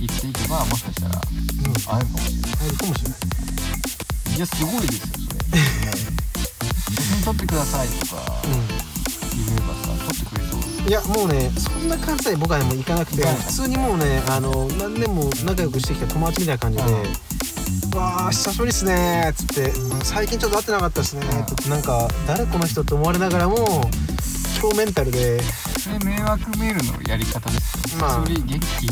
[0.00, 1.72] 行っていけばもしかしたらうん。
[1.74, 2.58] 会えるかもしれない。
[2.66, 4.36] あるかもしれない。
[4.36, 5.66] いやすごいですよそれ。
[6.96, 17.12] 写真撮ってくださいとか言えばさ撮ってくれそううんいやもうねそんな関西僕はねもう行かなくて普通にもうねあの何年も仲良くしてきた友達みたいな感じでうん
[17.96, 19.72] 「わあ久しぶりっすね」っつって
[20.04, 23.88] 「最近ちょっと会ってなかったっすね」うんっなんか誰この人って思われながらも
[24.60, 25.42] 超メンタルで。
[25.86, 27.94] それ迷惑メールのやり方です。
[27.94, 28.24] よまあ。
[28.24, 28.88] 元気？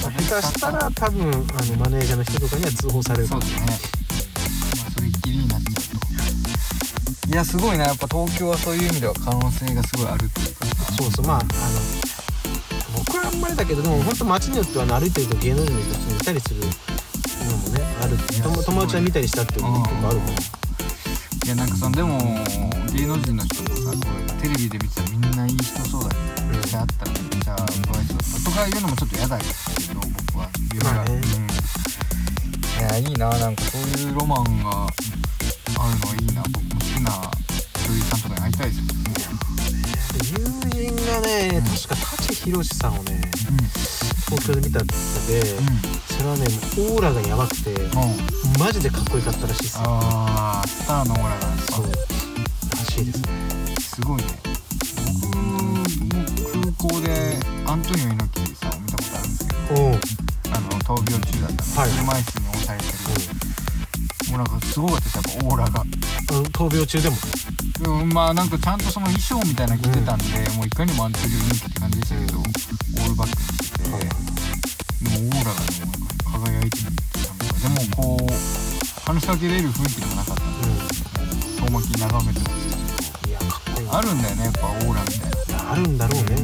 [0.00, 3.28] 下手したら多分あのマネージャーの人とかには通報される。
[3.28, 3.60] そうですね。
[3.66, 7.84] まあそれっきりになっちゃうといやすごいな。
[7.84, 10.64] やっぱ東京はそういう意味では可能性がすごいあるっていうか。
[10.64, 11.26] さそうそう。
[11.26, 11.50] まああの
[12.96, 16.62] 僕はあんまりだけどでも本当街によってはね歩いてると芸能人の人にいたりする
[18.02, 22.18] ある友友達は見たりしたっていうのも結構あるからいやなんかそのでも
[22.92, 27.72] 芸能人の人もさこうテレビで見てたらみんないい人そうだけどめっちゃあったらめっちゃかわい
[28.04, 31.14] そうだとかいうのもちょっと嫌だけど僕は言うが、まあね。
[31.14, 31.22] うん、
[32.80, 37.10] いやいいななんかそういうロマンがあるのいいな僕も好きな
[37.88, 38.84] 女優さんとかに会いたいですよ。
[40.18, 40.34] 友
[40.70, 43.30] 人がね確か舘ひろしさんをね
[44.26, 44.94] 東京で見たって
[45.28, 47.80] 言っててそれはねオーラがやばくてうん。
[47.80, 47.94] うん、うん、
[48.58, 49.82] マジでかっこよかったらしいっすよ。
[49.86, 51.38] あースターのオーラが。
[51.70, 51.86] そう。
[51.86, 51.92] ら
[52.90, 53.28] しいですね。
[53.80, 54.24] すごいね。
[55.22, 55.84] 僕も
[56.76, 59.58] 空港でアントニオ猪木さんを見たことあるんですけど
[60.56, 61.90] あの闘病中だったんで、はい。
[61.90, 65.84] 車椅子に押されてる、もうなんかすごかったですやっぱオーラが。
[66.52, 67.16] 闘病中でも。
[67.78, 70.24] でもまあなんかちゃんとその衣装みたいなの着てたんで、
[70.56, 72.42] もういかにもアントニオ猪木って感じでしたけど、
[79.08, 80.84] 話しかけれる雰囲気でもなかったんで
[81.56, 86.22] 遠巻きに眺めてましたけいやかっこいいあるんだよねやっぱオーラみたいなあるんだろう。
[86.24, 86.36] ね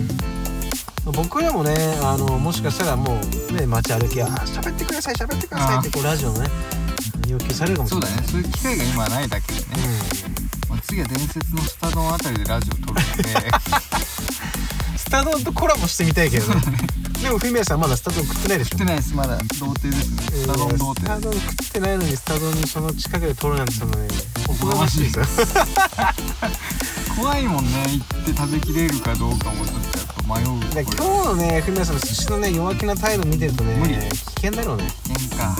[1.14, 3.52] 僕らもねあのもしかしたらもう。
[3.52, 6.04] ね街歩きはあ「喋ってください喋ってください」ってこう。
[6.04, 6.48] ラジオのね
[7.28, 8.16] 要求されるかもしれないそう。
[8.16, 8.40] だねそう。
[8.40, 8.48] いう。
[8.50, 9.66] 機会が今ないだけでね、
[10.70, 14.96] まあ、次は伝説のスタドンあたりでラジオ撮るんでう。
[14.96, 16.62] んスタドンとコラボしてみたいけどね
[17.22, 18.70] でもフミヤさんまだスタドン食ってないでしょ？
[18.72, 19.36] 食ってないですまだ。
[19.38, 20.22] 童貞ですね。
[20.22, 24.08] スタドン童スタ貞ドン食ってないのにスタドンにその近くで撮るなんてそのね。
[24.48, 25.18] おこがましいです。
[25.18, 25.24] よ
[27.16, 27.84] 怖いもんね。
[27.88, 30.74] 行って食べきれるかどうかもちょっとやっぱ迷う。
[30.74, 30.96] で今日
[31.28, 33.94] のねフミヤさんの寿司のね弱気な態度見てるとね無理。
[33.94, 34.16] 危
[34.48, 34.84] 険だろうね。
[35.04, 35.56] 危険か。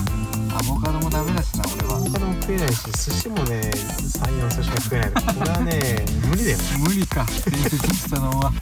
[0.57, 1.99] アボカドもダメだしな俺は。
[2.01, 5.11] 他でも食えないし寿司もね34寿司が食えない。
[5.13, 6.59] これはね無理だよ。
[6.79, 7.25] 無理か。
[7.51, 8.53] 伝説したのは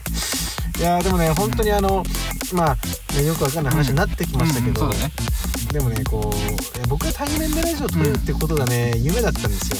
[0.82, 2.02] いやーでもね本当にあの
[2.52, 2.76] まあ、
[3.14, 5.12] ね、よくわかんない話になってきましたけど、うんうんそうだね。
[5.72, 9.76] でもねこう僕は対面でラジオ撮れるってことがね、夢だったんですよ。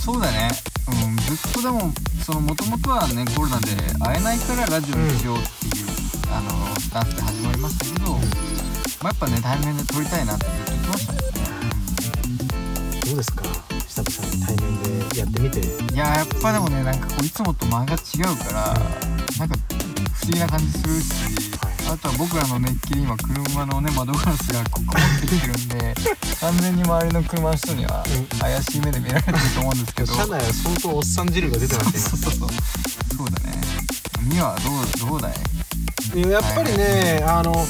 [0.00, 0.48] そうだね。
[0.88, 1.92] うんずっとでも
[2.24, 3.66] その元々はねコロナで
[4.00, 5.84] 会えないからラジオにしようっていう、
[6.32, 11.22] あのスタンスで始まりましたけど、まあ、やっぱね対面で撮りたいなってずっと言ってましたもん。
[11.22, 11.30] ね、
[13.04, 13.44] どうですか？
[13.86, 15.60] 久々に対面でやってみて。
[15.60, 18.74] うんいややっぱでもねなんかこういつもと間が違うから
[19.38, 19.54] なんか
[20.20, 21.12] 不思議な感じするし、
[21.60, 21.94] はい。
[21.94, 25.94] あとは僕らの熱気で今車のね窓ガラスがこう曇ってきてるんで
[26.40, 28.38] 完全に周りの車の人にはうん。
[28.38, 30.14] 怪しい目で見られてると思うんですけど。
[30.14, 32.48] 車内は相当おっさん汁が出てますそうそうそう。
[33.16, 33.60] そうだね。
[34.22, 36.20] ミワはどうどうだい？
[36.22, 37.66] ややっぱりね、あの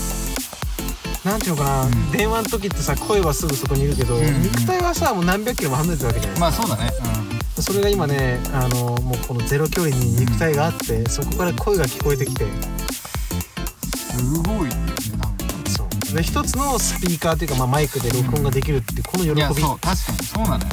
[1.25, 2.11] なんていうのかな、うん。
[2.13, 6.51] 電話の時ってさ声はすぐそこにいるけど、うんうん肉体はさもう何百キロも離れてるわけじゃない。
[6.51, 7.26] ですか、まあそうだね
[7.63, 12.45] それが今ねあのもうこのゼロ距離に肉体があって、そこから声が聞こえてきて。
[12.45, 12.51] うん
[14.17, 14.71] すごい
[15.69, 16.15] そう。
[16.15, 19.97] で一つのスピーカーっていうか、まあ、マイクで録音ができるってこの喜び、いやそう確かに。
[20.25, 20.71] そうなのよ。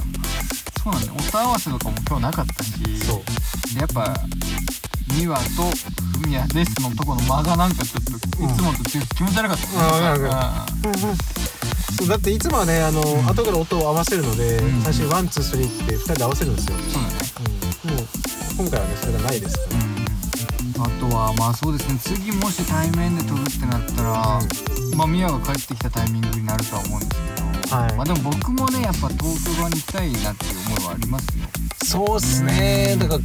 [0.81, 1.13] そうなんだよ。
[1.17, 2.71] 音合わせとかも今日なかったし。
[2.99, 3.23] そう。
[3.73, 4.15] でやっぱ
[5.19, 5.43] ミワと
[6.21, 9.67] フミヤですのとこの間がなんかちょっといつもと気持ち悪かった。
[9.67, 10.31] もん。
[10.31, 10.65] あ
[12.07, 13.27] だっていつもはねあの、ん。
[13.27, 14.81] 後から音を合わせるので、うん。
[14.81, 17.15] 最初に one two three って2人で合わせるんですよ、そうだね。
[17.85, 18.07] うん、もう
[18.57, 21.03] 今回はねそれがないですから、うん。
[21.07, 21.99] あとはまあそうですね。
[21.99, 24.39] 次もし対面で撮るってなったら、
[24.95, 27.21] まあミヤが帰ってきたタイミングになるとは思うんです
[27.65, 27.95] けど、はい。
[27.95, 31.45] まあでも僕もねやっぱ東京側に行きたいなっていう思いはありますよ。
[31.83, 32.91] そうっすね。
[32.93, 32.99] うん。
[32.99, 33.19] だから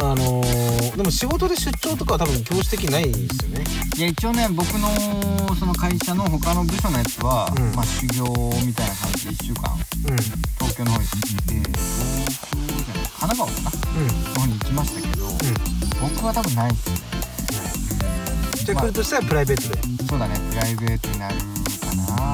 [0.00, 3.64] あのーでも仕事で出張とかは多分教師的にないですよね。
[3.96, 4.88] いや一応ね僕の
[5.54, 7.72] その会社の他の部署のやつは、うん。
[7.74, 8.24] まあ修行
[8.66, 10.16] みたいな感じで1週間うん。
[10.58, 14.06] 東京の方に行って東京じゃない神奈川かなうん。
[14.06, 15.26] の方に行きましたけど、
[16.00, 16.96] 僕は多分ないですね。
[18.64, 20.04] じゃあ来るとしたらプライベートで。
[20.08, 21.42] そうだねプライベートになるか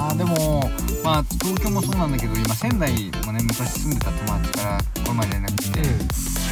[0.08, 0.14] な。
[0.14, 0.70] でも
[1.02, 5.80] まあ東京もそうなんだけど今仙台もね昔住んでた友達からこの前連絡来て、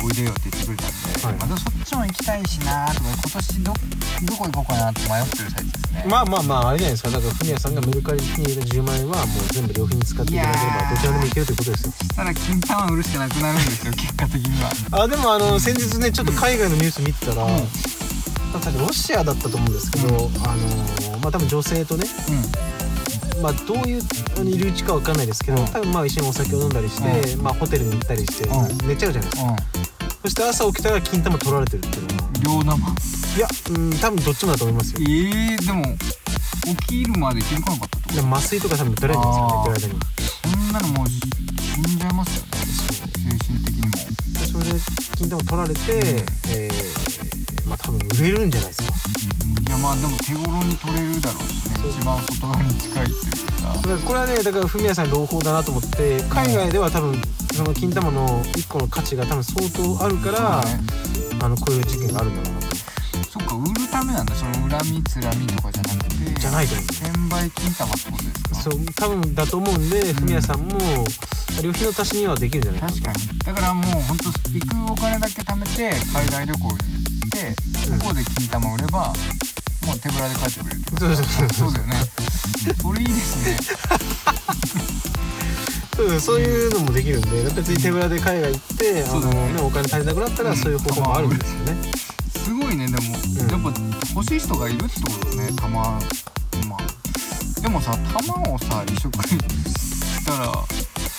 [0.03, 1.35] おいでよって言ってくれたんで、はい。
[1.35, 6.05] またそっちも行きたいしなとか今年どどこ行こうかなって迷ってる最中ですね。
[6.09, 11.93] まあまあまああれじゃないですかだからフミヤさんがメルカリに入れた10万円はもう全部両費に使っていただければどちらでもいけるということですよ。
[11.93, 14.71] そしたら金玉売るしかなくなるんですよ結果的には。
[15.03, 17.69] あでもあの先日ねちょっと海外のニュース見てたら、うん。
[18.53, 20.37] 多分ロシアだったと思うんですけど、うん。
[20.43, 20.57] あ
[21.13, 22.05] のまあ多分女性とね
[23.41, 24.03] まあどういう
[24.37, 25.67] あのいるうちかわかんないですけど、うん。
[25.67, 28.89] 多分まあ一緒にお酒を飲んだりして、まあホテルに行ったりして、うん。
[28.89, 29.51] 寝ちゃうじゃないですか。
[29.51, 29.57] うん
[30.23, 32.77] そして朝起きたら金玉取られてるっていうのは両生
[33.37, 35.01] いやうん多分どっちもだと思いますよ。
[35.01, 35.85] えー、でも
[36.79, 38.15] 起きるまで気づかなかったってこと？
[38.15, 40.01] でも麻酔とか多分取られてるんですよ寝てる間に
[40.43, 42.51] そんなのもう死んじゃいますよね。
[43.19, 43.97] 精神的にも。
[44.47, 44.71] それで
[45.17, 45.81] 金玉取られて、
[46.51, 48.93] えー、まあ多分売れるんじゃないですか。
[48.93, 51.89] いやまあでも手頃に取れるだろうしね。
[51.91, 53.21] 一番外側に近いっていう
[53.63, 53.75] か。
[53.75, 57.21] だからこれはねだからフミヤさん朗報だなと思って海外では多分
[57.53, 60.81] その金玉の1個の価値が多分相当あるから、ね。
[61.43, 62.77] あのこういう事件があるんだろうなと。
[63.31, 64.35] そっか売るためなんだ。
[64.35, 66.87] その恨みつらみとかじゃなくてじゃないと思う。
[66.87, 68.55] 転売金玉ってことですか？
[68.55, 70.79] そう多分だと思うんでフミヤさんも
[71.61, 77.99] 旅費の足しにはできるんじゃないかな確かにだからもうほんと行くお金だけ貯めて海外旅行に行ってうん。
[77.99, 79.13] ここで金玉売れば
[79.87, 81.73] もう手ぶらで帰ってくれるそうそうそうそう。
[81.73, 81.95] だよね。
[82.83, 83.57] これいいですね
[86.09, 89.53] そうそういうのもできるんで別に手ぶらで海外行って、あのそうだね。
[89.55, 90.57] ね、お金足りなくなったらうん。
[90.57, 91.93] そういう方法もあるんですよね、
[92.45, 93.03] すごいねでも、
[93.51, 93.81] やっぱ
[94.15, 100.53] 欲しい人がいるってことね玉まあでもさ玉をさ移植したら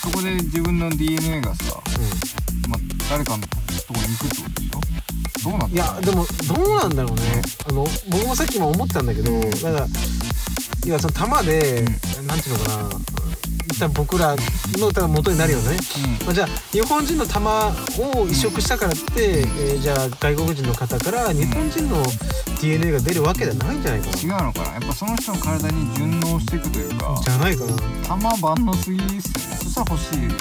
[0.01, 1.81] そこで自分の DNA がさ、
[2.67, 5.49] まあ、誰かのとこに行くってことでしょ？
[5.51, 7.41] どうなんいだやでもどうなんだろうね。
[7.67, 9.87] あの僕もさっきも思ったんだけどだから
[10.85, 11.83] いやその玉で、
[12.27, 12.89] なんていうのかな
[13.93, 14.35] 僕ら
[14.77, 15.77] の多分元になるよね、
[16.25, 17.67] まあ、じゃあ日本人の玉
[17.99, 22.03] を移植したからって、えーじゃあ外国人の方から日本人の
[22.61, 24.07] DNA が出るわけではないんじゃないか。
[24.07, 24.73] な、違うのかな？
[24.75, 27.19] やっぱその人の体に順応していくというか。
[27.21, 27.73] じゃないかな。
[28.07, 29.57] 玉万能すぎですよね。
[29.57, 30.37] そしたら欲しいよね。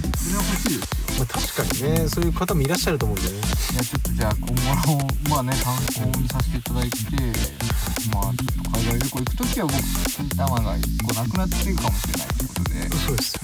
[0.31, 3.41] れは欲しいですよまあ、確かにねそういう方もいらっしゃると思うんだよね。
[3.73, 4.53] いやちょっとじゃあ今後
[4.97, 5.75] のまあね参
[6.09, 6.97] 考にさせていただいて
[8.13, 9.77] まあちょっと海外旅行行く時は僕
[10.17, 13.39] 金玉が1個なくなってるかもしれないってことでそうです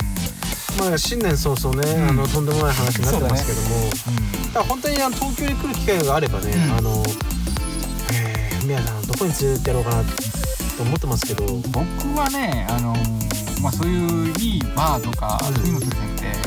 [0.80, 7.04] うまあ新年早々ね、うんあのとんでもない話になってますけども、んうんだ本当にあの東京に来る機会があればね、うんあの
[8.66, 11.80] 宮さんどこに連れてってやろうかなと思ってますけど僕
[12.20, 12.94] はねあの
[13.62, 16.47] まあそういういいバーとか、うんそういうのとかじゃなくてあのー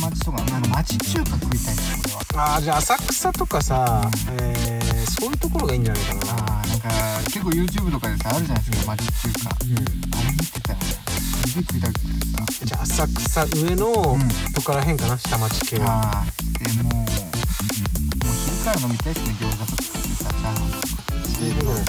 [0.00, 4.10] 町とかなんか町中華食いたいんですよ俺はああじゃあ浅草とかさ、
[4.40, 6.20] えーそういうところがいいんじゃないかな。
[6.20, 6.88] あーなんか
[7.24, 9.12] 結構 YouTube とかでさあるじゃないですか町中
[9.44, 9.50] 華。
[9.64, 9.76] うん。
[9.76, 12.64] あれ見てたらねすげえ食いたくてさ。
[12.64, 14.20] じゃあ浅草上のうん。
[14.54, 15.84] とこらへんかな下町系は。
[16.00, 21.80] あーでもうもう昼から飲みたいですね餃子とか食ってさチャーハンとかそういうことで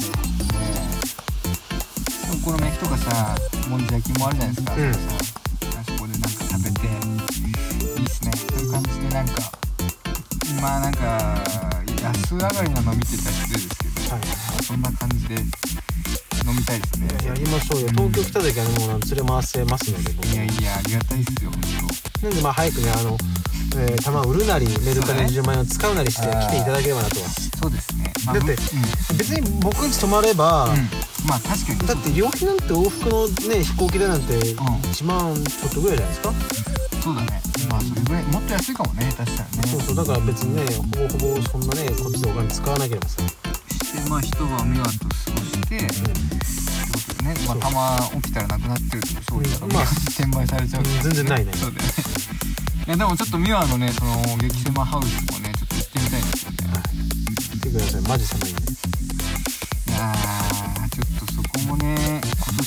[2.32, 3.08] お好み焼きとかさ
[3.70, 4.94] もんじゃ焼きもあるじゃないですか、うん。
[4.94, 5.00] さ
[10.62, 11.42] まあなんか
[12.04, 14.64] 安上がりな飲みって言ったら失礼ですけど、はい。
[14.64, 17.08] そんな感じで飲みたいですね。
[17.26, 23.18] やりましょうよ東京来た時はねもう連れ回せますので僕いやいやありがたいっすよ本なんでまあ早くねあの、
[23.82, 27.20] えー、玉を売るなりメルカリそうだね20万円を使うなりして来ていただければなと。
[27.22, 27.26] は
[27.58, 29.18] 当そうですね、まあ、だってうん。
[29.18, 30.78] 別に僕んち泊まれば、うん。
[31.26, 31.88] まあ確かに。
[31.88, 36.34] だって料費なんて往復のね飛行機代なんて1万ちょっとぐらいじゃないですか、
[37.02, 37.42] そうだね。
[37.70, 39.68] まあそれぐらいもっと安いかもね下手したらね。
[39.68, 45.94] そうそうだから別にねほぼほぼそんなねこっちでお金使わなければさ、してまあ一晩美和と過ごして、ってこ
[47.10, 51.90] とでねまあたま起きたらなくなってるってそういううんまあ転売されちゃううん全然ないねそうだよね。
[52.88, 56.58] いやでもちょっと美和のねその激狭ハウスもねちょっと行ってみたいんですよね。
[57.38, 58.02] 来てください。
[58.02, 58.61] マジ寒いんで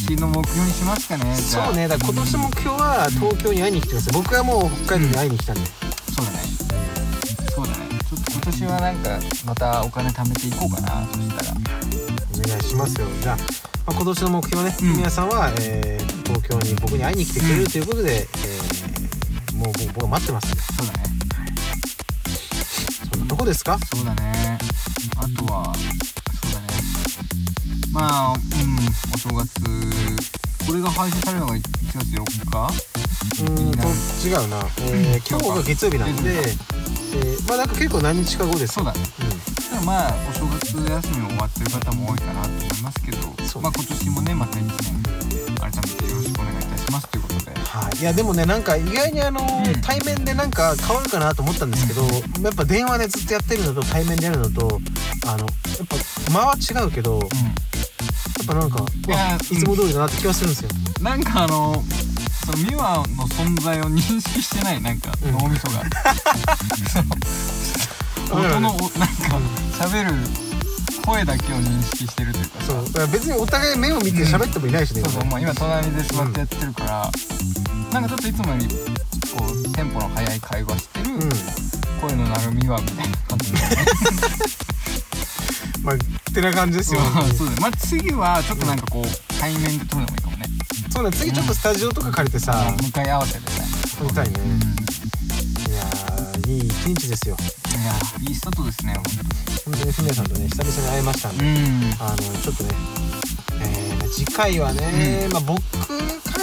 [0.06, 1.66] 年の目標にしますかねじゃあ。
[1.66, 4.14] そうねだから今年目標は東京に会いに来てください。
[4.14, 5.60] 僕はもう北海道に会いに来たんで、
[6.14, 6.38] そうだね。
[7.54, 7.76] そうだね。
[8.08, 11.60] ちょっと今年はなんかまたお金貯めていこうかなそしたら。
[12.34, 13.06] お願いしますよ。
[13.22, 13.42] じゃあ、ま
[13.88, 14.96] あ、今年の目標はね、うん。
[14.96, 20.52] 皆さんは、えー東京に僕に会いに来てくれるということで、えーもう僕は待ってます。
[20.52, 21.04] んでそうだね。
[23.12, 23.78] そんなとこですか？
[23.78, 24.58] そうだね。
[25.16, 25.88] あとはそうだね
[27.94, 28.38] まあうん
[29.14, 29.54] お正月。
[30.66, 32.66] これが配信されるのが1月4日
[33.42, 33.87] うーんと
[34.26, 38.92] 違うな、えー今日が月曜日なんで、えーまあなんか結構何日か後ですそうだ。
[38.94, 39.00] ね
[39.70, 43.18] ただまあお正月休み終わってる方も多いかなと思いますけど。
[43.61, 44.74] まあ今年もねまた1年
[45.54, 47.52] 改めてよろしくお願いいたしますということで。
[47.54, 49.46] はい、いやでもねなんか意外にあの、ん
[49.83, 52.02] 対面でなんか変わるかなと思ったんですけど、
[52.42, 54.80] やっぱ電話でずっとやってるのと対面でやるのと
[55.26, 55.48] あのやっ
[55.87, 55.96] ぱ
[56.33, 57.26] 間は違うけどや
[58.46, 61.83] ぱなんかいやわいつも通りだなって気はするんですよ、んなんかあの
[62.44, 65.33] その美和の存在を認識してないなんかうん。
[65.33, 65.83] 脳みそが、
[68.28, 69.38] その音のおなんか
[69.78, 70.12] 喋る
[71.04, 72.61] 声だけを認識してるというか。
[72.61, 73.09] さそう。
[73.09, 77.11] 別にお互い目を見て喋ってもいないしね、そうそう、まあ、今隣で座ってやってるから、
[77.92, 78.74] なんかちょっといつもよりこ
[79.46, 81.20] うテンポの速い会話してる、うん。
[82.00, 83.59] 声の鳴る美和みたいな感じで
[85.85, 85.99] まあっ
[86.33, 87.01] てな感じですよ、
[87.37, 87.61] そうだね。
[87.61, 90.47] まあ次はちょっとなんかこう、対面で撮るのもいいかもね。
[90.90, 91.16] そうね。
[91.16, 93.47] 次ちょっとスタジオとか借りてさ、向かい合わせでね。
[93.99, 94.51] 撮りたいね、うん。
[95.70, 97.37] いやーいい一日ですよ。
[97.38, 97.94] いや
[98.29, 99.92] いいスタートですね本当に。
[99.92, 101.44] ふみやさんとね久々に会えましたんで、
[102.01, 103.23] あのちょっとね、えー
[104.14, 105.66] 次回はね、まあ、僕帰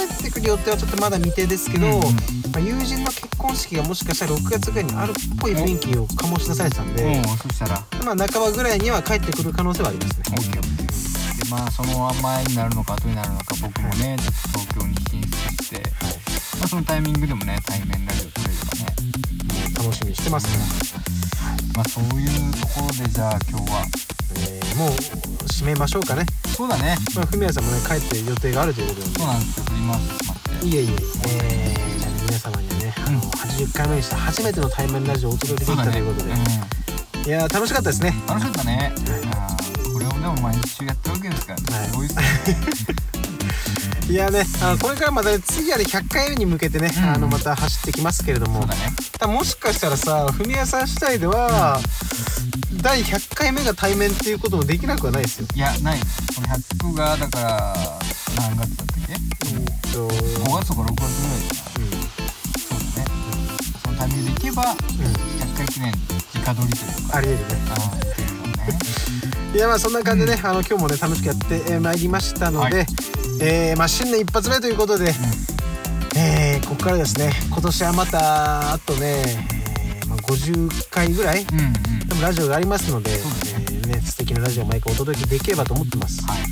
[0.04, 2.02] ってくる予定はちょっとまだ未定ですけど、うんうん。
[2.02, 2.10] ま
[2.56, 7.82] あ、友人の結婚式がもしかしたら6月ぐらいにあるっぽい雰囲気を醸し出されてたんで、うんそしたら。
[8.04, 10.24] まあ、半ばぐらいには帰ってくる可能性はありますね。
[11.42, 14.16] でまあその前になるのか後になるのか僕もね
[14.52, 15.82] 東京に進出して、
[16.58, 19.82] まあ、そのタイミングでもね対面ラジオ撮れればね。
[19.82, 20.46] 楽しみにしてます
[20.92, 21.02] から、
[21.76, 23.86] まあそういうところでじゃあ今日は。
[24.36, 24.90] えーもう
[25.52, 26.24] 締めましょうかね。
[26.56, 26.96] そうだね。
[27.14, 29.64] まあ、ふみやさんもね帰って予定があるということで、そうなんですよ。
[29.64, 30.66] 振り回してしまって。
[30.66, 38.14] いえいえ、えーじゃあね皆様にはね、あのうん80回目にして初めての対面ラジオをお届けできたということで、うん、いやー楽しかったですね。
[38.28, 38.92] 楽しかったね、
[39.92, 41.88] これをでも毎日やってるわけですからね、はい。
[41.88, 42.28] すごいっすよね。
[44.10, 47.04] いやね、あのこれからまた次あれ100回目に向けてね、うん。
[47.04, 48.60] あのまた走ってきますけれども。
[48.60, 48.92] そうだね。
[49.12, 51.80] ただもしかしたらさふみやさん次第では、
[52.82, 55.46] 第100回目が対面っていうこともできなくはないですよ。
[55.54, 56.06] いやないこ
[56.40, 57.74] の100がだから
[58.36, 59.14] 何月だったっけ？
[59.92, 61.54] と5月とか6月ぐらいか。
[61.54, 61.70] な
[62.58, 63.06] そうだね。
[63.82, 65.92] そのタイミングでいけばうんうん100回記念
[66.44, 67.16] 直撮りというか。
[67.16, 67.44] ありえるね。
[67.70, 68.58] ああいけるもんね。
[69.54, 72.86] いやまあそんな感じでね、あの今日もね楽しくやってえーまいりましたので、はい。
[73.40, 75.14] えーまあ新年一発目ということで、
[76.16, 77.32] えーここからですね。
[77.48, 81.72] 今年はまたあとね、えーまあ、50回ぐらいうんうん
[82.22, 86.24] ラジオがありますので、そうですえーね、素敵なラジオを毎回お届けできればと思ってます。
[86.24, 86.40] はい。
[86.40, 86.50] はい。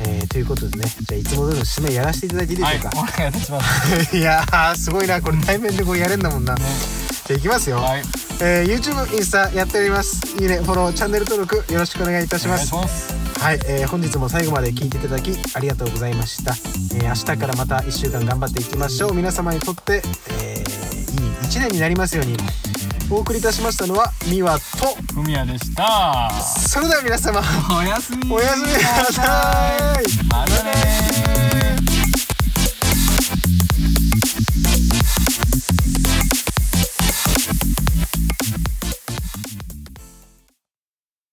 [0.00, 2.98] えーということでねじゃあいつも通りの締めやらせていただいていいでしょうか、はい。
[2.98, 4.16] お願いいたします。
[4.18, 6.66] い、やーすごいなこれ対面でこれやれんだもんな、じゃ
[7.30, 8.02] あいきますよ、はい。
[8.40, 10.26] えー、YouTube インスタやっております。
[10.40, 12.74] いいねフォローチャンネル登録よろしくお願いいたします。
[12.74, 16.52] はい、えー本日も最後まで聞いていただきありがとうございました、
[16.94, 19.14] えー明日からまた1週間頑張っていきましょう。
[19.14, 20.02] 皆様にとって、
[20.40, 20.82] えー
[21.12, 22.36] いい1年になりますように
[23.10, 26.30] お送りいたしましたのはミワとふみやでした。
[26.42, 27.42] それでは皆様
[27.78, 28.32] おやすみ。
[28.32, 30.04] おやすみなさい。
[30.28, 30.71] また